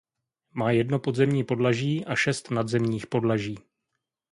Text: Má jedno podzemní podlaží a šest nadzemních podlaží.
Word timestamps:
Má 0.51 0.71
jedno 0.71 0.99
podzemní 0.99 1.43
podlaží 1.43 2.05
a 2.05 2.15
šest 2.15 2.51
nadzemních 2.51 3.07
podlaží. 3.07 3.57